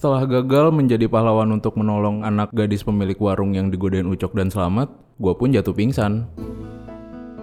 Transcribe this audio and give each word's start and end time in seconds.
Setelah 0.00 0.24
gagal 0.24 0.72
menjadi 0.72 1.12
pahlawan 1.12 1.60
untuk 1.60 1.76
menolong 1.76 2.24
anak 2.24 2.56
gadis 2.56 2.80
pemilik 2.80 3.20
warung 3.20 3.52
yang 3.52 3.68
digodain 3.68 4.08
Ucok 4.08 4.32
dan 4.32 4.48
Selamat, 4.48 4.88
gue 5.20 5.28
pun 5.36 5.52
jatuh 5.52 5.76
pingsan. 5.76 6.24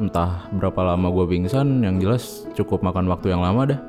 Entah 0.02 0.50
berapa 0.58 0.82
lama 0.82 1.06
gue 1.14 1.38
pingsan, 1.38 1.86
yang 1.86 2.02
jelas 2.02 2.50
cukup 2.58 2.82
makan 2.82 3.14
waktu 3.14 3.30
yang 3.30 3.46
lama 3.46 3.78
dah. 3.78 3.80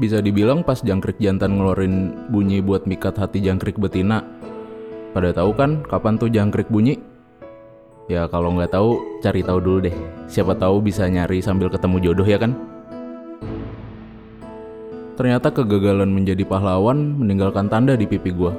Bisa 0.00 0.24
dibilang 0.24 0.64
pas 0.64 0.80
jangkrik 0.80 1.20
jantan 1.20 1.60
ngeluarin 1.60 2.24
bunyi 2.32 2.64
buat 2.64 2.88
mikat 2.88 3.20
hati 3.20 3.44
jangkrik 3.44 3.76
betina. 3.76 4.24
Pada 5.12 5.28
tahu 5.36 5.52
kan 5.52 5.84
kapan 5.84 6.16
tuh 6.16 6.32
jangkrik 6.32 6.72
bunyi? 6.72 6.96
Ya 8.08 8.24
kalau 8.32 8.56
nggak 8.56 8.72
tahu, 8.72 9.20
cari 9.20 9.44
tahu 9.44 9.60
dulu 9.60 9.92
deh. 9.92 9.96
Siapa 10.24 10.56
tahu 10.56 10.80
bisa 10.80 11.04
nyari 11.04 11.44
sambil 11.44 11.68
ketemu 11.68 12.00
jodoh 12.00 12.24
ya 12.24 12.40
kan? 12.40 12.73
Ternyata 15.14 15.54
kegagalan 15.54 16.10
menjadi 16.10 16.42
pahlawan 16.42 17.14
meninggalkan 17.14 17.70
tanda 17.70 17.94
di 17.94 18.02
pipi 18.02 18.34
gua. 18.34 18.50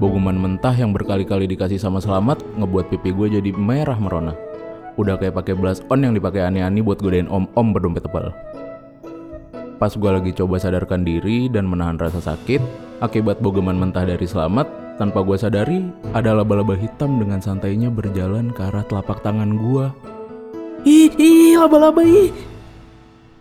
Boguman 0.00 0.36
mentah 0.36 0.72
yang 0.72 0.96
berkali-kali 0.96 1.44
dikasih 1.48 1.76
sama 1.76 2.00
selamat 2.00 2.40
ngebuat 2.56 2.92
pipi 2.92 3.12
gue 3.12 3.40
jadi 3.40 3.50
merah 3.56 3.96
merona. 3.96 4.32
Udah 4.96 5.20
kayak 5.20 5.36
pakai 5.36 5.52
blush 5.52 5.84
on 5.92 6.04
yang 6.04 6.16
dipakai 6.16 6.44
ani-ani 6.48 6.80
buat 6.80 7.00
godain 7.00 7.28
om-om 7.28 7.76
berdompet 7.76 8.08
tebal. 8.08 8.32
Pas 9.76 9.92
gua 9.92 10.16
lagi 10.16 10.32
coba 10.32 10.56
sadarkan 10.56 11.04
diri 11.04 11.52
dan 11.52 11.68
menahan 11.68 12.00
rasa 12.00 12.24
sakit, 12.24 12.64
akibat 13.04 13.44
bogeman 13.44 13.76
mentah 13.76 14.08
dari 14.08 14.24
selamat, 14.24 14.96
tanpa 14.96 15.20
gua 15.20 15.36
sadari, 15.36 15.84
ada 16.16 16.32
laba-laba 16.32 16.72
hitam 16.72 17.20
dengan 17.20 17.44
santainya 17.44 17.92
berjalan 17.92 18.48
ke 18.56 18.64
arah 18.64 18.84
telapak 18.88 19.20
tangan 19.20 19.60
gua. 19.60 19.92
Ih, 20.88 21.12
ih, 21.20 21.60
laba-laba 21.60 22.00
ih. 22.00 22.55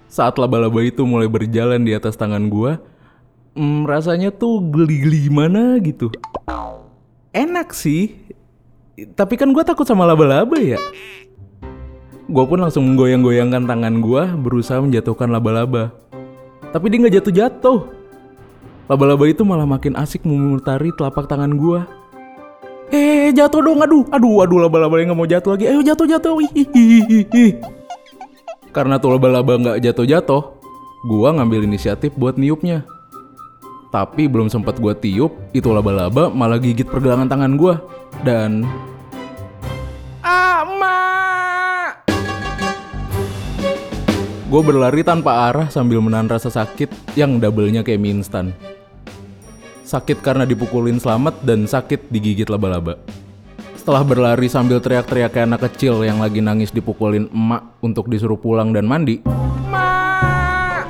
Saat 0.06 0.38
laba-laba 0.38 0.80
itu 0.86 1.04
mulai 1.04 1.26
berjalan 1.26 1.82
di 1.82 1.92
atas 1.92 2.16
tangan 2.16 2.48
gua, 2.48 2.80
hmm, 3.58 3.90
rasanya 3.90 4.30
tuh 4.30 4.62
geli-geli 4.70 5.28
gimana 5.28 5.76
gitu. 5.82 6.14
Enak 7.36 7.76
sih, 7.76 8.16
tapi 9.18 9.36
kan 9.36 9.52
gua 9.52 9.66
takut 9.68 9.84
sama 9.84 10.08
laba-laba 10.08 10.56
ya. 10.62 10.80
Gua 12.26 12.46
pun 12.48 12.58
langsung 12.62 12.86
menggoyang-goyangkan 12.90 13.68
tangan 13.68 14.02
gua 14.02 14.34
berusaha 14.34 14.80
menjatuhkan 14.82 15.30
laba-laba. 15.30 15.92
Tapi 16.72 16.86
dia 16.90 16.98
nggak 17.06 17.16
jatuh-jatuh. 17.22 17.80
Laba-laba 18.86 19.26
itu 19.26 19.42
malah 19.42 19.66
makin 19.66 19.98
asik 19.98 20.24
memutari 20.24 20.94
telapak 20.94 21.26
tangan 21.26 21.54
gua. 21.58 21.90
Eh 22.94 23.34
jatuh 23.34 23.66
dong, 23.66 23.82
aduh, 23.82 24.06
aduh, 24.14 24.46
aduh 24.46 24.60
laba-laba 24.62 25.02
yang 25.02 25.10
nggak 25.10 25.20
mau 25.20 25.26
jatuh 25.26 25.58
lagi. 25.58 25.66
Ayo 25.66 25.82
jatuh 25.82 26.06
jatuh. 26.06 26.38
Karena 28.76 29.00
tuh 29.00 29.16
laba-laba 29.16 29.56
nggak 29.56 29.88
jatuh-jatuh, 29.88 30.44
gua 31.08 31.32
ngambil 31.32 31.64
inisiatif 31.64 32.12
buat 32.20 32.36
niupnya. 32.36 32.84
Tapi 33.88 34.28
belum 34.28 34.52
sempat 34.52 34.84
gua 34.84 34.92
tiup, 34.92 35.32
itu 35.56 35.72
laba-laba 35.72 36.28
malah 36.28 36.60
gigit 36.60 36.84
pergelangan 36.84 37.32
tangan 37.32 37.56
gua 37.56 37.80
dan 38.28 38.68
Ama! 40.20 41.00
Gue 44.52 44.62
berlari 44.62 45.08
tanpa 45.08 45.48
arah 45.48 45.72
sambil 45.72 46.04
menahan 46.04 46.28
rasa 46.28 46.52
sakit 46.52 47.16
yang 47.16 47.40
double-nya 47.40 47.80
kayak 47.80 48.04
mie 48.04 48.20
instan. 48.20 48.52
Sakit 49.88 50.20
karena 50.20 50.44
dipukulin 50.44 51.00
selamat 51.00 51.48
dan 51.48 51.64
sakit 51.64 52.12
digigit 52.12 52.52
laba-laba. 52.52 53.00
Setelah 53.86 54.02
berlari 54.02 54.50
sambil 54.50 54.82
teriak-teriak 54.82 55.30
kayak 55.30 55.46
anak 55.46 55.70
kecil 55.70 56.02
yang 56.02 56.18
lagi 56.18 56.42
nangis 56.42 56.74
dipukulin 56.74 57.30
emak 57.30 57.78
untuk 57.86 58.10
disuruh 58.10 58.34
pulang 58.34 58.74
dan 58.74 58.90
mandi. 58.90 59.22
Mak! 59.70 60.90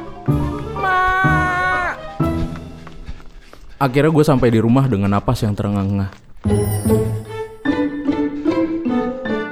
Mak! 0.79 1.93
Akhirnya 3.83 4.15
gue 4.15 4.23
sampai 4.23 4.47
di 4.47 4.63
rumah 4.63 4.87
dengan 4.87 5.11
napas 5.11 5.43
yang 5.43 5.51
terengah-engah. 5.51 6.07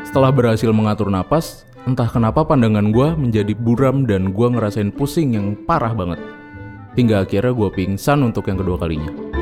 Setelah 0.07 0.31
berhasil 0.31 0.71
mengatur 0.71 1.11
napas, 1.11 1.67
entah 1.83 2.07
kenapa 2.07 2.47
pandangan 2.47 2.95
gue 2.95 3.11
menjadi 3.19 3.51
buram 3.59 4.07
dan 4.07 4.31
gue 4.31 4.47
ngerasain 4.55 4.95
pusing 4.95 5.35
yang 5.35 5.59
parah 5.67 5.91
banget. 5.91 6.23
Hingga 6.95 7.27
akhirnya 7.27 7.51
gue 7.51 7.69
pingsan 7.75 8.23
untuk 8.23 8.47
yang 8.47 8.63
kedua 8.63 8.79
kalinya. 8.79 9.32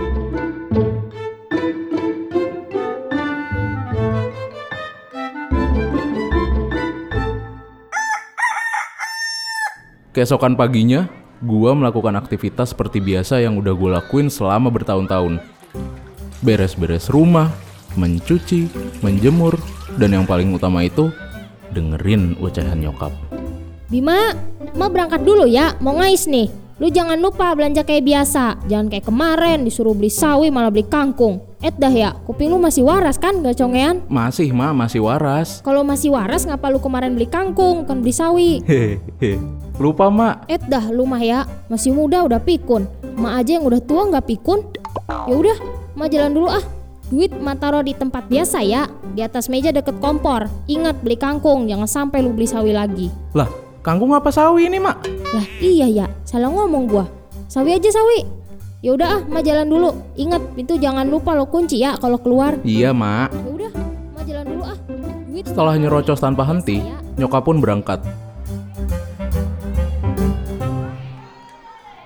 Keesokan 10.12 10.60
paginya, 10.60 11.08
gua 11.40 11.72
melakukan 11.72 12.20
aktivitas 12.20 12.76
seperti 12.76 13.00
biasa 13.00 13.40
yang 13.40 13.56
udah 13.56 13.72
gue 13.72 13.96
lakuin 13.96 14.28
selama 14.28 14.68
bertahun-tahun. 14.68 15.40
Beres-beres 16.44 17.08
rumah, 17.08 17.48
mencuci, 17.96 18.68
menjemur, 19.00 19.56
dan 19.96 20.12
yang 20.12 20.28
paling 20.28 20.52
utama 20.52 20.84
itu, 20.84 21.16
dengerin 21.72 22.36
ocehan 22.44 22.84
nyokap. 22.84 23.16
Bima, 23.88 24.36
mau 24.76 24.92
berangkat 24.92 25.24
dulu 25.24 25.48
ya, 25.48 25.80
mau 25.80 25.96
ngais 25.96 26.28
nih. 26.28 26.52
Lu 26.84 26.92
jangan 26.92 27.16
lupa 27.16 27.56
belanja 27.56 27.88
kayak 27.88 28.04
biasa. 28.04 28.68
Jangan 28.68 28.92
kayak 28.92 29.06
kemarin 29.08 29.64
disuruh 29.64 29.96
beli 29.96 30.12
sawi 30.12 30.52
malah 30.52 30.74
beli 30.74 30.92
kangkung. 30.92 31.40
Eh 31.64 31.72
dah 31.72 31.94
ya, 31.94 32.12
kuping 32.26 32.52
lu 32.52 32.60
masih 32.60 32.84
waras 32.84 33.16
kan 33.22 33.40
gak 33.46 33.54
congean? 33.54 34.02
Masih, 34.10 34.50
Ma, 34.52 34.74
masih 34.76 35.06
waras. 35.06 35.62
Kalau 35.62 35.86
masih 35.86 36.12
waras 36.12 36.44
ngapa 36.44 36.68
lu 36.68 36.82
kemarin 36.82 37.14
beli 37.14 37.30
kangkung 37.30 37.88
kan 37.88 38.02
beli 38.02 38.12
sawi? 38.12 38.66
Hehehe. 38.66 39.38
Lupa, 39.82 40.14
Mak. 40.14 40.46
Eh 40.46 40.62
dah 40.62 40.94
lu 40.94 41.10
mah 41.10 41.18
ya, 41.18 41.50
masih 41.66 41.90
muda 41.90 42.22
udah 42.22 42.38
pikun. 42.38 42.86
Mak 43.18 43.34
aja 43.42 43.58
yang 43.58 43.66
udah 43.66 43.82
tua 43.82 44.06
nggak 44.14 44.30
pikun. 44.30 44.62
Ya 45.10 45.34
udah, 45.34 45.58
mak 45.98 46.14
jalan 46.14 46.38
dulu 46.38 46.54
ah. 46.54 46.62
Duit 47.10 47.34
mak 47.34 47.60
taruh 47.60 47.82
di 47.82 47.98
tempat 47.98 48.30
biasa 48.30 48.62
ya, 48.62 48.86
di 49.18 49.26
atas 49.26 49.50
meja 49.50 49.74
deket 49.74 49.98
kompor. 49.98 50.46
Ingat 50.70 51.02
beli 51.02 51.18
kangkung, 51.18 51.66
jangan 51.66 51.90
sampai 51.90 52.22
lu 52.22 52.32
beli 52.32 52.46
sawi 52.46 52.72
lagi. 52.78 53.10
Lah, 53.34 53.50
kangkung 53.82 54.14
apa 54.14 54.30
sawi 54.30 54.70
ini, 54.70 54.78
Mak? 54.78 54.98
Lah 55.34 55.46
iya 55.60 55.90
ya, 55.90 56.06
salah 56.24 56.54
ngomong 56.54 56.86
gua. 56.86 57.10
Sawi 57.50 57.76
aja 57.76 57.90
sawi. 57.90 58.24
Ya 58.86 58.94
udah 58.96 59.10
ah, 59.18 59.22
mak 59.28 59.44
jalan 59.44 59.68
dulu. 59.68 59.90
Ingat 60.14 60.42
pintu 60.58 60.78
jangan 60.78 61.10
lupa 61.10 61.34
lo 61.34 61.50
kunci 61.50 61.82
ya 61.82 61.98
kalau 61.98 62.22
keluar. 62.22 62.58
Iya, 62.64 62.94
Mak. 62.94 63.30
Ya 63.34 63.50
udah, 63.50 63.72
mak 64.14 64.24
jalan 64.30 64.46
dulu 64.46 64.64
ah. 64.64 64.78
Duit 65.26 65.46
Setelah 65.50 65.74
nyerocos 65.76 66.22
tanpa 66.22 66.46
henti, 66.48 66.80
nyokap 67.18 67.44
pun 67.44 67.60
berangkat. 67.60 68.02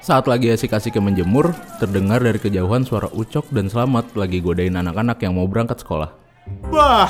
Saat 0.05 0.29
lagi 0.29 0.53
asik-asik 0.53 1.01
menjemur, 1.01 1.49
terdengar 1.81 2.21
dari 2.21 2.37
kejauhan 2.37 2.85
suara 2.85 3.09
Ucok 3.09 3.49
dan 3.49 3.73
Selamat 3.73 4.13
lagi 4.13 4.37
godain 4.37 4.77
anak-anak 4.77 5.17
yang 5.25 5.33
mau 5.33 5.49
berangkat 5.49 5.81
sekolah. 5.81 6.13
Bah, 6.69 7.09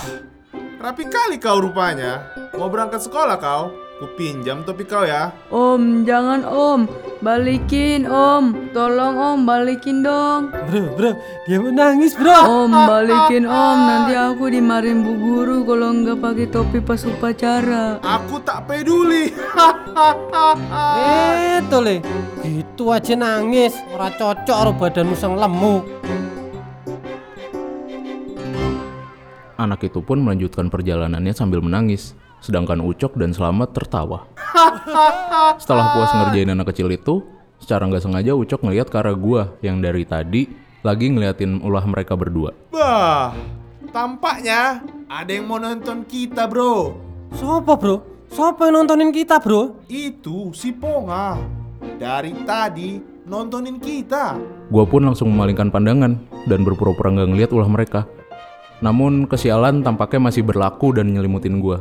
rapi 0.79 1.03
kali 1.03 1.35
kau 1.35 1.59
rupanya. 1.59 2.23
Mau 2.55 2.71
berangkat 2.71 3.03
sekolah 3.03 3.35
kau? 3.35 3.75
Kupinjam 3.99 4.63
topi 4.63 4.87
kau 4.87 5.03
ya. 5.03 5.35
Om, 5.51 6.07
jangan 6.07 6.47
om. 6.47 6.87
Balikin 7.19 8.07
om. 8.07 8.71
Tolong 8.71 9.19
om, 9.19 9.37
balikin 9.43 9.99
dong. 9.99 10.55
Bro, 10.71 10.95
bro, 10.95 11.11
dia 11.51 11.59
menangis 11.59 12.15
bro. 12.15 12.63
Om, 12.63 12.71
balikin 12.71 13.43
om. 13.43 13.77
Nanti 13.91 14.15
aku 14.15 14.47
dimarahin 14.47 15.03
bu 15.03 15.19
guru 15.19 15.67
kalau 15.67 15.91
nggak 15.99 16.23
pakai 16.23 16.47
topi 16.47 16.79
pas 16.79 17.03
upacara. 17.03 17.99
Aku 17.99 18.39
tak 18.39 18.71
peduli. 18.71 19.35
Eh, 20.95 21.63
tole, 21.71 22.03
gitu 22.43 22.64
aja 22.83 23.15
nangis. 23.15 23.71
Ora 23.95 24.11
cocok 24.11 24.55
karo 24.55 24.71
badanmu 24.75 25.15
sang 25.15 25.39
lemu. 25.39 25.75
Anak 29.55 29.87
itu 29.87 30.03
pun 30.03 30.19
melanjutkan 30.19 30.67
perjalanannya 30.67 31.31
sambil 31.31 31.63
menangis, 31.63 32.11
sedangkan 32.43 32.83
Ucok 32.83 33.15
dan 33.15 33.31
Selamat 33.31 33.71
tertawa. 33.71 34.27
Setelah 35.63 35.95
puas 35.95 36.11
ngerjain 36.11 36.51
anak 36.51 36.75
kecil 36.75 36.91
itu, 36.91 37.23
secara 37.63 37.87
nggak 37.87 38.03
sengaja 38.03 38.35
Ucok 38.35 38.67
ngeliat 38.67 38.91
ke 38.91 38.97
arah 38.99 39.15
gua 39.15 39.55
yang 39.63 39.79
dari 39.79 40.03
tadi 40.03 40.51
lagi 40.83 41.07
ngeliatin 41.07 41.63
ulah 41.63 41.87
mereka 41.87 42.19
berdua. 42.19 42.51
Bah, 42.69 43.31
tampaknya 43.95 44.83
ada 45.07 45.31
yang 45.31 45.47
mau 45.47 45.57
nonton 45.57 46.03
kita 46.03 46.45
bro. 46.51 46.99
Sopo 47.33 47.73
bro? 47.79 47.95
Sopo 48.29 48.67
yang 48.67 48.83
nontonin 48.83 49.09
kita 49.15 49.39
bro? 49.39 49.81
Itu 49.87 50.51
si 50.51 50.75
Ponga. 50.75 51.64
Dari 51.95 52.35
tadi 52.43 52.99
nontonin 53.23 53.79
kita. 53.79 54.35
Gua 54.67 54.83
pun 54.83 55.07
langsung 55.07 55.31
memalingkan 55.31 55.71
pandangan 55.71 56.19
dan 56.43 56.59
berpura-pura 56.67 57.15
nggak 57.15 57.29
ngeliat 57.31 57.51
ulah 57.55 57.71
mereka. 57.71 58.03
Namun 58.83 59.31
kesialan 59.31 59.79
tampaknya 59.79 60.27
masih 60.27 60.43
berlaku 60.43 60.91
dan 60.91 61.15
nyelimutin 61.15 61.63
gua. 61.63 61.79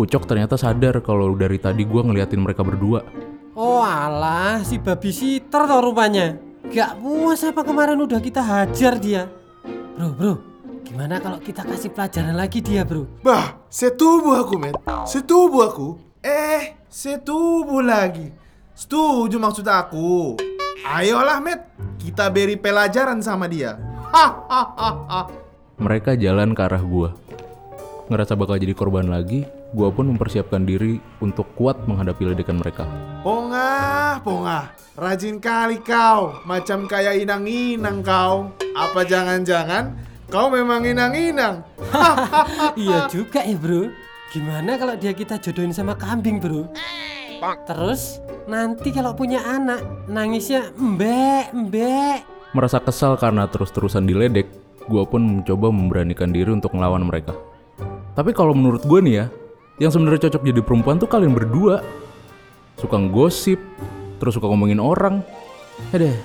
Ucok 0.00 0.24
ternyata 0.24 0.56
sadar 0.56 1.04
kalau 1.04 1.36
dari 1.36 1.60
tadi 1.60 1.84
gua 1.84 2.08
ngeliatin 2.08 2.40
mereka 2.40 2.64
berdua. 2.64 3.04
Oh 3.52 3.84
alah, 3.84 4.64
si 4.64 4.80
babi 4.80 5.12
sitter 5.12 5.68
tau 5.68 5.84
rupanya. 5.84 6.40
Gak 6.72 6.96
puas 6.96 7.44
apa 7.44 7.60
kemarin 7.66 8.00
udah 8.00 8.20
kita 8.24 8.40
hajar 8.40 8.96
dia. 8.96 9.28
Bro, 9.98 10.08
bro, 10.16 10.32
gimana 10.88 11.20
kalau 11.20 11.36
kita 11.36 11.68
kasih 11.68 11.92
pelajaran 11.92 12.32
lagi 12.32 12.64
dia 12.64 12.86
bro? 12.86 13.04
Bah, 13.20 13.60
setubuh 13.68 14.40
aku 14.40 14.54
men. 14.56 14.72
Setubuh 15.04 15.68
aku. 15.68 15.88
Eh, 16.24 16.80
setubuh 16.88 17.84
lagi. 17.84 18.37
Setuju 18.78 19.42
maksud 19.42 19.66
aku. 19.66 20.38
Ayolah, 20.86 21.42
Met. 21.42 21.66
Kita 21.98 22.30
beri 22.30 22.54
pelajaran 22.54 23.18
sama 23.18 23.50
dia. 23.50 23.74
Hahaha. 24.14 25.26
Mereka 25.82 26.14
jalan 26.14 26.54
ke 26.54 26.62
arah 26.62 26.78
gua. 26.78 27.10
Ngerasa 28.06 28.38
bakal 28.38 28.62
jadi 28.62 28.78
korban 28.78 29.10
lagi, 29.10 29.42
gua 29.74 29.90
pun 29.90 30.06
mempersiapkan 30.14 30.62
diri 30.62 31.02
untuk 31.18 31.50
kuat 31.58 31.90
menghadapi 31.90 32.22
ledekan 32.30 32.62
mereka. 32.62 32.86
Pongah, 33.26 34.22
pongah. 34.22 34.70
Rajin 34.94 35.42
kali 35.42 35.82
kau. 35.82 36.38
Macam 36.46 36.86
kayak 36.86 37.18
inang-inang 37.18 37.98
kau. 38.06 38.54
Apa 38.78 39.02
jangan-jangan 39.02 39.98
kau 40.30 40.54
memang 40.54 40.86
inang-inang? 40.86 41.66
Iya 42.78 43.10
juga 43.10 43.42
ya 43.42 43.58
bro. 43.58 43.90
Gimana 44.30 44.78
kalau 44.78 44.94
dia 44.94 45.10
kita 45.10 45.42
jodohin 45.42 45.74
sama 45.74 45.98
kambing 45.98 46.38
bro? 46.38 46.70
Terus 47.38 48.18
nanti 48.50 48.90
kalau 48.90 49.14
punya 49.14 49.38
anak 49.46 49.82
nangisnya 50.10 50.74
mbek 50.74 51.54
mbek. 51.54 52.20
Merasa 52.50 52.82
kesal 52.82 53.14
karena 53.14 53.46
terus-terusan 53.46 54.08
diledek, 54.08 54.48
gua 54.90 55.06
pun 55.06 55.22
mencoba 55.22 55.70
memberanikan 55.70 56.34
diri 56.34 56.50
untuk 56.50 56.74
melawan 56.74 57.06
mereka. 57.06 57.36
Tapi 58.18 58.34
kalau 58.34 58.50
menurut 58.56 58.82
gue 58.82 58.98
nih 58.98 59.14
ya, 59.14 59.26
yang 59.78 59.94
sebenarnya 59.94 60.26
cocok 60.26 60.42
jadi 60.42 60.60
perempuan 60.64 60.98
tuh 60.98 61.06
kalian 61.06 61.36
berdua. 61.36 61.86
Suka 62.74 62.98
ngosip, 62.98 63.62
terus 64.18 64.34
suka 64.34 64.50
ngomongin 64.50 64.82
orang. 64.82 65.22
Eh 65.94 65.98
deh, 66.02 66.16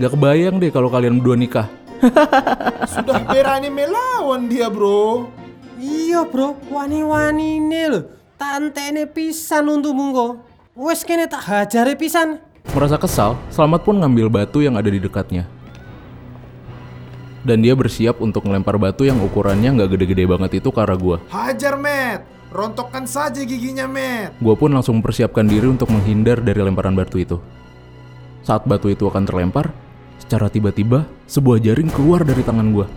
gak 0.00 0.16
kebayang 0.16 0.56
deh 0.56 0.72
kalau 0.72 0.88
kalian 0.88 1.20
berdua 1.20 1.36
nikah. 1.36 1.68
Sudah 2.96 3.20
berani 3.28 3.68
melawan 3.68 4.48
dia, 4.48 4.72
bro. 4.72 5.28
Iya 5.76 6.24
bro, 6.24 6.56
wani-wani 6.72 7.60
ini 7.60 7.82
loh. 7.90 8.04
Tante 8.40 8.88
ini 8.88 9.04
pisan 9.04 9.68
untuk 9.68 9.92
mungko. 9.92 10.51
Wes 10.72 11.04
kene 11.04 11.28
tak 11.28 11.44
hajare 11.52 11.92
pisan. 12.00 12.40
Merasa 12.72 12.96
kesal, 12.96 13.36
Selamat 13.52 13.84
pun 13.84 13.92
ngambil 14.00 14.32
batu 14.32 14.64
yang 14.64 14.80
ada 14.80 14.88
di 14.88 14.96
dekatnya. 14.96 15.44
Dan 17.44 17.60
dia 17.60 17.76
bersiap 17.76 18.24
untuk 18.24 18.48
melempar 18.48 18.80
batu 18.80 19.04
yang 19.04 19.20
ukurannya 19.20 19.68
nggak 19.68 19.92
gede-gede 19.92 20.24
banget 20.24 20.64
itu 20.64 20.72
ke 20.72 20.80
arah 20.80 20.96
gua. 20.96 21.20
Hajar, 21.28 21.76
Met. 21.76 22.24
Rontokkan 22.48 23.04
saja 23.04 23.44
giginya, 23.44 23.84
Met. 23.84 24.32
Gua 24.40 24.56
pun 24.56 24.72
langsung 24.72 25.04
mempersiapkan 25.04 25.44
diri 25.44 25.68
untuk 25.68 25.92
menghindar 25.92 26.40
dari 26.40 26.64
lemparan 26.64 26.96
batu 26.96 27.20
itu. 27.20 27.36
Saat 28.40 28.64
batu 28.64 28.88
itu 28.88 29.04
akan 29.04 29.28
terlempar, 29.28 29.76
secara 30.24 30.48
tiba-tiba 30.48 31.04
sebuah 31.28 31.60
jaring 31.60 31.92
keluar 31.92 32.24
dari 32.24 32.40
tangan 32.40 32.72
gua 32.72 32.88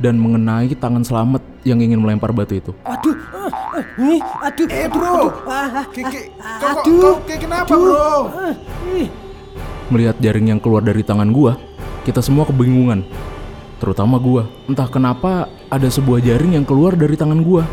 dan 0.00 0.16
mengenai 0.16 0.72
tangan 0.72 1.04
Selamat 1.04 1.44
yang 1.62 1.78
ingin 1.84 2.00
melempar 2.00 2.32
batu 2.32 2.56
itu. 2.56 2.72
Aduh, 2.88 3.14
ah, 3.36 3.84
ih, 4.00 4.20
aduh, 4.40 4.66
Eh, 4.72 4.88
aduh, 4.88 4.96
bro. 4.96 5.12
aduh, 5.12 5.30
ah, 5.44 5.68
ah, 5.84 5.86
Keke, 5.92 6.32
ah, 6.40 6.72
aduh, 6.80 7.20
kayak 7.28 7.40
kenapa, 7.44 7.68
bro? 7.68 8.32
ah, 8.32 8.54
ih. 8.96 9.08
Melihat 9.92 10.16
jaring 10.18 10.56
yang 10.56 10.60
keluar 10.62 10.80
dari 10.80 11.04
tangan 11.04 11.28
gua, 11.28 11.60
kita 12.08 12.24
semua 12.24 12.48
kebingungan. 12.48 13.04
Terutama 13.76 14.16
gua. 14.16 14.48
Entah 14.64 14.88
kenapa 14.88 15.48
ada 15.68 15.88
sebuah 15.88 16.24
jaring 16.24 16.56
yang 16.56 16.64
keluar 16.64 16.96
dari 16.96 17.16
tangan 17.16 17.44
gua. 17.44 17.68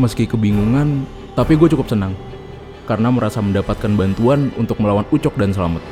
Meski 0.00 0.24
kebingungan, 0.24 1.04
tapi 1.36 1.52
gue 1.52 1.68
cukup 1.68 1.84
senang. 1.84 2.16
Karena 2.88 3.12
merasa 3.12 3.44
mendapatkan 3.44 3.92
bantuan 3.92 4.48
untuk 4.56 4.80
melawan 4.80 5.04
Ucok 5.12 5.36
dan 5.36 5.52
Selamat. 5.52 5.84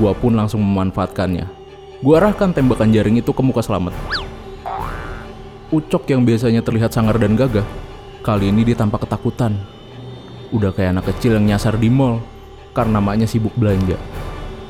Gua 0.00 0.16
pun 0.16 0.32
langsung 0.32 0.64
memanfaatkannya. 0.64 1.63
Gua 2.04 2.20
arahkan 2.20 2.52
tembakan 2.52 2.92
jaring 2.92 3.16
itu 3.16 3.32
ke 3.32 3.40
muka 3.40 3.64
Selamat. 3.64 3.96
Ucok 5.72 6.04
yang 6.12 6.28
biasanya 6.28 6.60
terlihat 6.60 6.92
sangar 6.92 7.16
dan 7.16 7.32
gagah, 7.32 7.64
kali 8.20 8.52
ini 8.52 8.60
dia 8.60 8.76
tampak 8.76 9.08
ketakutan. 9.08 9.56
Udah 10.52 10.68
kayak 10.76 11.00
anak 11.00 11.08
kecil 11.08 11.40
yang 11.40 11.48
nyasar 11.48 11.80
di 11.80 11.88
mall 11.88 12.20
karena 12.76 13.00
maknya 13.00 13.24
sibuk 13.24 13.56
belanja. 13.56 13.96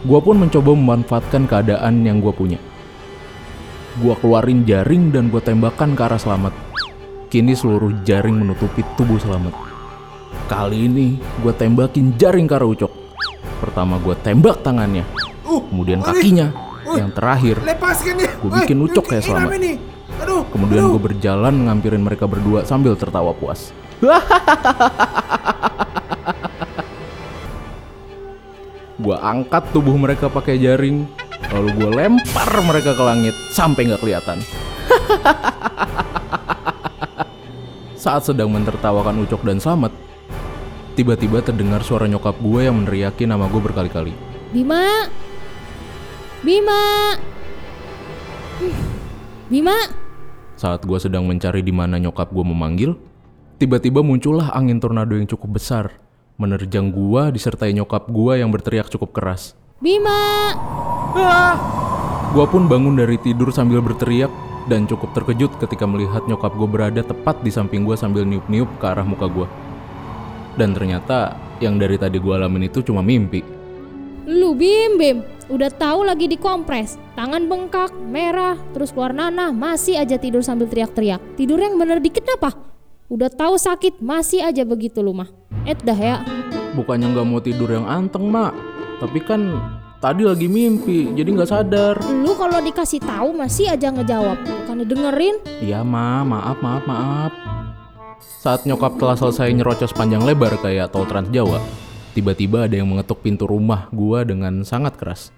Gua 0.06 0.22
pun 0.22 0.38
mencoba 0.38 0.78
memanfaatkan 0.78 1.50
keadaan 1.50 2.06
yang 2.06 2.22
gua 2.22 2.30
punya. 2.30 2.62
Gua 3.98 4.14
keluarin 4.14 4.62
jaring 4.62 5.10
dan 5.10 5.26
gua 5.26 5.42
tembakkan 5.42 5.98
ke 5.98 6.06
arah 6.06 6.22
Selamat. 6.22 6.54
Kini 7.34 7.58
seluruh 7.58 7.98
jaring 8.06 8.46
menutupi 8.46 8.86
tubuh 8.94 9.18
Selamat. 9.18 9.58
Kali 10.46 10.86
ini 10.86 11.18
gua 11.42 11.50
tembakin 11.50 12.14
jaring 12.14 12.46
ke 12.46 12.54
arah 12.54 12.70
Ucok. 12.70 12.94
Pertama 13.58 13.98
gua 13.98 14.14
tembak 14.22 14.62
tangannya, 14.62 15.02
Uh, 15.44 15.60
kemudian 15.68 16.00
kakinya, 16.00 16.48
yang 16.98 17.12
terakhir. 17.12 17.56
Gua 18.40 18.50
bikin 18.62 18.78
ucok 18.80 19.04
kayak 19.10 19.24
selamat. 19.26 19.48
apa 19.50 19.56
ini? 19.58 19.72
Aduh. 20.22 20.46
Kemudian 20.50 20.94
gue 20.94 21.00
berjalan 21.02 21.54
ngampirin 21.66 22.02
mereka 22.02 22.30
berdua 22.30 22.62
sambil 22.62 22.94
tertawa 22.94 23.34
puas. 23.34 23.74
gue 29.04 29.16
angkat 29.18 29.64
tubuh 29.74 29.98
mereka 29.98 30.30
pakai 30.30 30.56
jaring, 30.56 31.04
lalu 31.50 31.68
gue 31.76 31.90
lempar 31.92 32.50
mereka 32.62 32.94
ke 32.94 33.02
langit 33.02 33.34
sampai 33.50 33.90
nggak 33.90 34.00
kelihatan. 34.00 34.38
Saat 38.04 38.28
sedang 38.28 38.52
mentertawakan 38.52 39.24
Ucok 39.24 39.42
dan 39.48 39.58
Slamet, 39.58 39.92
tiba-tiba 40.92 41.40
terdengar 41.40 41.80
suara 41.82 42.04
nyokap 42.04 42.36
gue 42.38 42.60
yang 42.68 42.76
meneriaki 42.84 43.24
nama 43.24 43.48
gue 43.48 43.60
berkali-kali. 43.60 44.12
Bima! 44.52 45.08
Bima! 46.44 47.16
Bima! 49.48 49.78
Saat 50.60 50.84
gue 50.84 51.00
sedang 51.00 51.24
mencari 51.24 51.64
di 51.64 51.72
mana 51.72 51.96
nyokap 51.96 52.28
gue 52.36 52.44
memanggil, 52.44 53.00
tiba-tiba 53.56 54.04
muncullah 54.04 54.52
angin 54.52 54.76
tornado 54.76 55.16
yang 55.16 55.24
cukup 55.24 55.56
besar, 55.56 55.96
menerjang 56.36 56.92
gua 56.92 57.32
disertai 57.32 57.72
nyokap 57.72 58.12
gua 58.12 58.36
yang 58.36 58.52
berteriak 58.52 58.92
cukup 58.92 59.16
keras. 59.16 59.56
Bima! 59.80 60.52
Gua 62.36 62.44
pun 62.44 62.68
bangun 62.68 62.92
dari 62.92 63.16
tidur 63.24 63.48
sambil 63.48 63.80
berteriak 63.80 64.28
dan 64.68 64.84
cukup 64.84 65.16
terkejut 65.16 65.56
ketika 65.64 65.88
melihat 65.88 66.28
nyokap 66.28 66.52
gue 66.60 66.68
berada 66.68 67.00
tepat 67.00 67.40
di 67.40 67.48
samping 67.48 67.88
gua 67.88 67.96
sambil 67.96 68.28
niup-niup 68.28 68.68
ke 68.76 68.84
arah 68.84 69.08
muka 69.08 69.32
gua. 69.32 69.48
Dan 70.60 70.76
ternyata 70.76 71.40
yang 71.64 71.80
dari 71.80 71.96
tadi 71.96 72.20
gua 72.20 72.36
alamin 72.36 72.68
itu 72.68 72.84
cuma 72.84 73.00
mimpi. 73.00 73.63
Lu 74.24 74.56
Bim 74.56 74.96
Bim, 74.96 75.20
udah 75.52 75.68
tahu 75.68 76.08
lagi 76.08 76.24
dikompres, 76.24 76.96
tangan 77.12 77.44
bengkak, 77.44 77.92
merah, 78.08 78.56
terus 78.72 78.88
keluar 78.88 79.12
nanah, 79.12 79.52
masih 79.52 80.00
aja 80.00 80.16
tidur 80.16 80.40
sambil 80.40 80.64
teriak-teriak. 80.64 81.20
Tidur 81.36 81.60
yang 81.60 81.76
bener 81.76 82.00
dikit 82.00 82.24
apa? 82.32 82.56
Udah 83.12 83.28
tahu 83.28 83.60
sakit, 83.60 84.00
masih 84.00 84.40
aja 84.40 84.64
begitu 84.64 85.04
lu 85.04 85.12
mah. 85.12 85.28
Eh 85.68 85.76
dah 85.76 86.00
ya. 86.00 86.16
Bukannya 86.72 87.12
nggak 87.12 87.26
mau 87.28 87.36
tidur 87.44 87.68
yang 87.68 87.84
anteng, 87.84 88.32
Mak. 88.32 88.56
Tapi 89.04 89.20
kan 89.20 89.60
tadi 90.00 90.24
lagi 90.24 90.48
mimpi, 90.48 91.12
jadi 91.12 91.28
nggak 91.28 91.50
sadar. 91.52 92.00
Lu 92.08 92.32
kalau 92.32 92.64
dikasih 92.64 93.04
tahu 93.04 93.36
masih 93.36 93.76
aja 93.76 93.92
ngejawab, 93.92 94.40
bukan 94.40 94.88
dengerin. 94.88 95.36
Iya 95.60 95.84
ma, 95.84 96.24
maaf 96.24 96.64
maaf 96.64 96.84
maaf. 96.88 97.32
Saat 98.40 98.64
nyokap 98.64 98.96
telah 98.96 99.20
selesai 99.20 99.52
nyerocos 99.52 99.92
panjang 99.92 100.24
lebar 100.24 100.56
kayak 100.64 100.96
tol 100.96 101.04
Trans 101.04 101.28
Jawa, 101.28 101.60
tiba-tiba 102.14 102.70
ada 102.70 102.78
yang 102.78 102.86
mengetuk 102.86 103.20
pintu 103.20 103.50
rumah 103.50 103.90
gua 103.90 104.22
dengan 104.22 104.62
sangat 104.62 104.94
keras. 104.94 105.34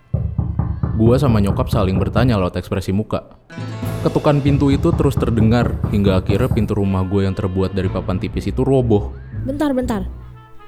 Gua 0.97 1.17
sama 1.17 1.41
nyokap 1.41 1.73
saling 1.73 1.97
bertanya 1.97 2.37
lewat 2.37 2.61
ekspresi 2.61 2.93
muka. 2.93 3.25
Ketukan 4.05 4.39
pintu 4.39 4.71
itu 4.71 4.95
terus 4.95 5.19
terdengar 5.19 5.81
hingga 5.91 6.23
akhirnya 6.23 6.47
pintu 6.47 6.79
rumah 6.79 7.03
gue 7.03 7.27
yang 7.27 7.35
terbuat 7.35 7.75
dari 7.75 7.91
papan 7.91 8.23
tipis 8.23 8.47
itu 8.47 8.63
roboh. 8.63 9.11
Bentar 9.43 9.75
bentar. 9.75 10.07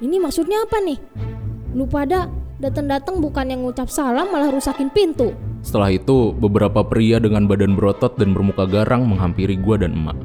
Ini 0.03 0.19
maksudnya 0.19 0.59
apa 0.67 0.83
nih? 0.83 0.99
Lu 1.71 1.87
pada 1.87 2.27
datang-datang 2.59 3.23
bukan 3.23 3.47
yang 3.47 3.63
ngucap 3.63 3.87
salam 3.87 4.27
malah 4.27 4.51
rusakin 4.51 4.91
pintu. 4.91 5.31
Setelah 5.63 5.91
itu, 5.91 6.35
beberapa 6.35 6.83
pria 6.83 7.19
dengan 7.19 7.47
badan 7.47 7.79
berotot 7.79 8.15
dan 8.19 8.35
bermuka 8.35 8.67
garang 8.67 9.07
menghampiri 9.07 9.55
gua 9.55 9.79
dan 9.79 9.95
emak. 9.95 10.19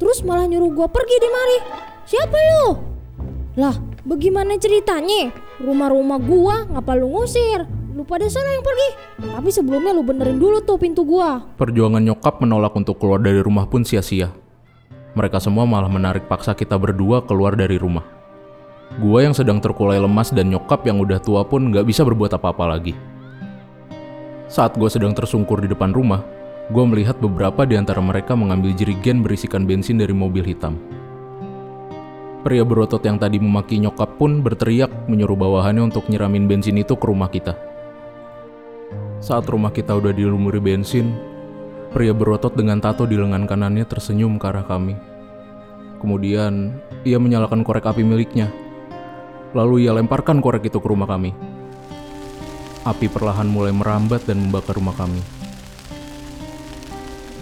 Terus 0.00 0.24
malah 0.24 0.48
nyuruh 0.48 0.72
gua 0.72 0.88
pergi 0.88 1.16
di 1.20 1.28
mari. 1.28 1.58
Siapa 2.08 2.36
lu? 2.36 2.64
Lah, 3.60 3.76
bagaimana 4.06 4.58
ceritanya? 4.58 5.32
Rumah-rumah 5.62 6.18
gua 6.22 6.66
ngapa 6.70 6.92
lu 6.98 7.10
ngusir? 7.14 7.66
Lu 7.96 8.06
pada 8.06 8.30
sana 8.30 8.54
yang 8.54 8.62
pergi. 8.62 8.88
Tapi 9.26 9.50
sebelumnya 9.50 9.90
lu 9.90 10.06
benerin 10.06 10.38
dulu 10.38 10.62
tuh 10.62 10.78
pintu 10.78 11.02
gua. 11.02 11.42
Perjuangan 11.58 12.02
nyokap 12.02 12.38
menolak 12.38 12.74
untuk 12.78 13.02
keluar 13.02 13.18
dari 13.18 13.42
rumah 13.42 13.66
pun 13.66 13.82
sia-sia. 13.82 14.30
Mereka 15.18 15.42
semua 15.42 15.66
malah 15.66 15.90
menarik 15.90 16.30
paksa 16.30 16.54
kita 16.54 16.78
berdua 16.78 17.26
keluar 17.26 17.58
dari 17.58 17.74
rumah. 17.74 18.06
Gua 19.02 19.26
yang 19.26 19.34
sedang 19.34 19.58
terkulai 19.58 19.98
lemas 19.98 20.30
dan 20.30 20.50
nyokap 20.52 20.86
yang 20.86 21.02
udah 21.02 21.18
tua 21.18 21.42
pun 21.42 21.74
gak 21.74 21.86
bisa 21.86 22.06
berbuat 22.06 22.38
apa-apa 22.38 22.64
lagi. 22.70 22.94
Saat 24.48 24.80
gue 24.80 24.88
sedang 24.88 25.12
tersungkur 25.12 25.60
di 25.60 25.68
depan 25.68 25.92
rumah, 25.92 26.24
gue 26.72 26.80
melihat 26.80 27.20
beberapa 27.20 27.68
di 27.68 27.76
antara 27.76 28.00
mereka 28.00 28.32
mengambil 28.32 28.72
jerigen 28.72 29.20
berisikan 29.20 29.68
bensin 29.68 30.00
dari 30.00 30.16
mobil 30.16 30.40
hitam. 30.40 30.80
Pria 32.48 32.64
berotot 32.64 33.04
yang 33.04 33.20
tadi 33.20 33.36
memaki 33.36 33.76
nyokap 33.76 34.16
pun 34.16 34.40
berteriak 34.40 34.88
menyuruh 35.04 35.36
bawahannya 35.36 35.92
untuk 35.92 36.08
nyiramin 36.08 36.48
bensin 36.48 36.80
itu 36.80 36.96
ke 36.96 37.04
rumah 37.04 37.28
kita. 37.28 37.52
Saat 39.20 39.52
rumah 39.52 39.68
kita 39.68 39.92
udah 39.92 40.16
dilumuri 40.16 40.56
bensin, 40.56 41.12
pria 41.92 42.16
berotot 42.16 42.56
dengan 42.56 42.80
tato 42.80 43.04
di 43.04 43.20
lengan 43.20 43.44
kanannya 43.44 43.84
tersenyum 43.84 44.40
ke 44.40 44.48
arah 44.48 44.64
kami. 44.64 44.96
Kemudian, 46.00 46.72
ia 47.04 47.20
menyalakan 47.20 47.60
korek 47.60 47.84
api 47.84 48.00
miliknya. 48.00 48.48
Lalu 49.52 49.84
ia 49.84 49.92
lemparkan 49.92 50.40
korek 50.40 50.72
itu 50.72 50.80
ke 50.80 50.88
rumah 50.88 51.04
kami. 51.04 51.36
api 52.88 53.12
perlahan 53.12 53.44
mulai 53.44 53.76
merambat 53.76 54.24
dan 54.24 54.40
membakar 54.40 54.80
rumah 54.80 54.96
kami. 54.96 55.20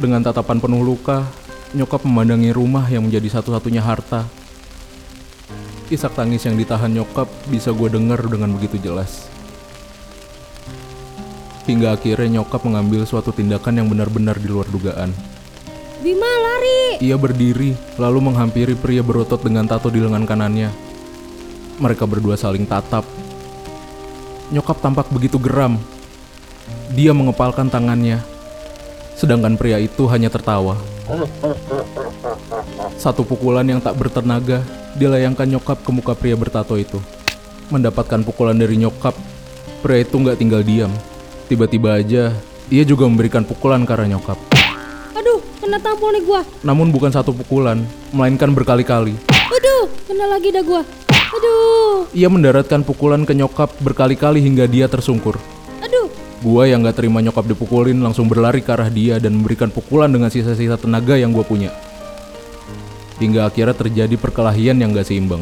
Dengan 0.02 0.26
tatapan 0.26 0.58
penuh 0.58 0.82
luka, 0.82 1.22
nyokap 1.78 2.02
memandangi 2.02 2.50
rumah 2.50 2.90
yang 2.90 3.06
menjadi 3.06 3.38
satu-satunya 3.38 3.86
harta. 3.86 4.45
Isak 5.86 6.18
tangis 6.18 6.42
yang 6.42 6.58
ditahan 6.58 6.90
nyokap 6.90 7.30
bisa 7.46 7.70
gue 7.70 7.86
dengar 7.86 8.18
dengan 8.26 8.50
begitu 8.58 8.74
jelas. 8.82 9.30
Hingga 11.70 11.94
akhirnya 11.94 12.42
nyokap 12.42 12.66
mengambil 12.66 13.06
suatu 13.06 13.30
tindakan 13.30 13.78
yang 13.78 13.86
benar-benar 13.86 14.34
di 14.34 14.50
luar 14.50 14.66
dugaan. 14.66 15.14
Bima 16.02 16.26
lari. 16.26 16.98
Ia 16.98 17.14
berdiri, 17.14 17.78
lalu 18.02 18.18
menghampiri 18.18 18.74
pria 18.74 18.98
berotot 18.98 19.38
dengan 19.38 19.70
tato 19.70 19.86
di 19.86 20.02
lengan 20.02 20.26
kanannya. 20.26 20.74
Mereka 21.78 22.02
berdua 22.02 22.34
saling 22.34 22.66
tatap. 22.66 23.06
Nyokap 24.50 24.82
tampak 24.82 25.06
begitu 25.14 25.38
geram. 25.38 25.78
Dia 26.98 27.14
mengepalkan 27.14 27.70
tangannya, 27.70 28.26
sedangkan 29.14 29.54
pria 29.54 29.78
itu 29.78 30.02
hanya 30.10 30.34
tertawa. 30.34 30.74
Satu 32.96 33.28
pukulan 33.28 33.68
yang 33.68 33.76
tak 33.76 33.92
bertenaga 34.00 34.64
dilayangkan 34.96 35.44
nyokap 35.44 35.84
ke 35.84 35.90
muka 35.92 36.16
pria 36.16 36.32
bertato 36.32 36.80
itu. 36.80 36.96
Mendapatkan 37.68 38.24
pukulan 38.24 38.56
dari 38.56 38.80
nyokap, 38.80 39.12
pria 39.84 40.00
itu 40.00 40.16
nggak 40.16 40.40
tinggal 40.40 40.64
diam. 40.64 40.88
Tiba-tiba 41.46 42.00
aja, 42.00 42.32
ia 42.72 42.82
juga 42.88 43.04
memberikan 43.04 43.44
pukulan 43.44 43.84
ke 43.84 43.92
arah 43.92 44.08
nyokap. 44.08 44.40
Aduh, 45.12 45.44
kena 45.60 45.76
tampol 45.76 46.16
nih 46.16 46.24
gua. 46.24 46.40
Namun 46.64 46.88
bukan 46.88 47.12
satu 47.12 47.36
pukulan, 47.36 47.84
melainkan 48.16 48.50
berkali-kali. 48.56 49.12
Aduh, 49.52 49.92
kena 50.08 50.26
lagi 50.32 50.48
dah 50.50 50.64
gua. 50.64 50.82
Aduh, 51.36 52.08
Ia 52.16 52.32
mendaratkan 52.32 52.80
pukulan 52.80 53.28
ke 53.28 53.36
nyokap 53.36 53.76
berkali-kali 53.84 54.40
hingga 54.40 54.64
dia 54.64 54.88
tersungkur. 54.88 55.36
aduh. 55.84 56.08
Gua 56.40 56.64
yang 56.64 56.80
gak 56.80 56.96
terima 57.02 57.20
nyokap 57.20 57.44
dipukulin 57.44 58.00
langsung 58.00 58.24
berlari 58.24 58.64
ke 58.64 58.72
arah 58.72 58.88
dia 58.88 59.20
dan 59.20 59.36
memberikan 59.36 59.68
pukulan 59.68 60.08
dengan 60.08 60.32
sisa-sisa 60.32 60.80
tenaga 60.80 61.20
yang 61.20 61.34
gua 61.36 61.44
punya. 61.44 61.70
Hingga 63.16 63.48
akhirnya 63.48 63.72
terjadi 63.72 64.14
perkelahian 64.20 64.76
yang 64.76 64.92
gak 64.92 65.08
seimbang. 65.08 65.40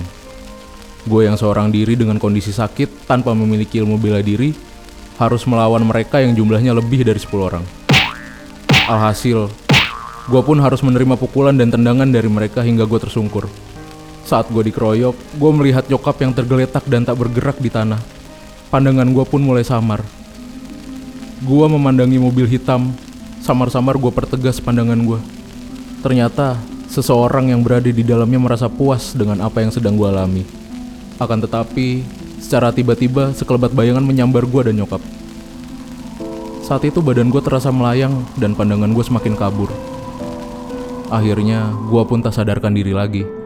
Gue 1.04 1.28
yang 1.28 1.36
seorang 1.36 1.68
diri 1.68 1.98
dengan 1.98 2.16
kondisi 2.16 2.54
sakit 2.54 3.04
tanpa 3.04 3.36
memiliki 3.36 3.82
ilmu 3.82 4.00
bela 4.00 4.24
diri 4.24 4.56
harus 5.20 5.44
melawan 5.46 5.84
mereka 5.84 6.18
yang 6.18 6.34
jumlahnya 6.34 6.72
lebih 6.74 7.04
dari 7.04 7.20
10 7.20 7.34
orang. 7.38 7.64
Alhasil, 8.88 9.52
gue 10.26 10.42
pun 10.42 10.58
harus 10.58 10.80
menerima 10.80 11.14
pukulan 11.20 11.54
dan 11.54 11.68
tendangan 11.68 12.08
dari 12.08 12.26
mereka 12.26 12.64
hingga 12.64 12.88
gue 12.88 12.98
tersungkur. 12.98 13.46
Saat 14.24 14.48
gue 14.48 14.64
dikeroyok, 14.72 15.36
gue 15.36 15.50
melihat 15.52 15.84
nyokap 15.92 16.16
yang 16.24 16.32
tergeletak 16.32 16.84
dan 16.88 17.04
tak 17.04 17.20
bergerak 17.20 17.60
di 17.60 17.68
tanah. 17.68 18.00
Pandangan 18.72 19.06
gue 19.12 19.24
pun 19.28 19.44
mulai 19.44 19.62
samar. 19.62 20.00
Gue 21.44 21.66
memandangi 21.68 22.16
mobil 22.16 22.48
hitam, 22.48 22.96
samar-samar 23.44 24.00
gue 24.00 24.08
pertegas 24.08 24.56
pandangan 24.64 24.96
gue. 24.96 25.20
Ternyata, 26.00 26.56
seseorang 26.94 27.50
yang 27.50 27.66
berada 27.66 27.90
di 27.90 28.06
dalamnya 28.06 28.38
merasa 28.38 28.70
puas 28.70 29.18
dengan 29.18 29.42
apa 29.42 29.58
yang 29.58 29.74
sedang 29.74 29.98
gue 29.98 30.06
alami. 30.06 30.46
Akan 31.18 31.42
tetapi, 31.42 32.06
secara 32.38 32.70
tiba-tiba 32.70 33.34
sekelebat 33.34 33.74
bayangan 33.74 34.06
menyambar 34.06 34.46
gue 34.46 34.70
dan 34.70 34.78
nyokap. 34.78 35.02
Saat 36.62 36.86
itu 36.86 37.02
badan 37.02 37.34
gue 37.34 37.42
terasa 37.42 37.74
melayang 37.74 38.22
dan 38.38 38.54
pandangan 38.54 38.94
gue 38.94 39.04
semakin 39.04 39.34
kabur. 39.34 39.74
Akhirnya, 41.10 41.74
gue 41.90 42.02
pun 42.06 42.22
tak 42.22 42.38
sadarkan 42.38 42.72
diri 42.72 42.94
lagi. 42.94 43.43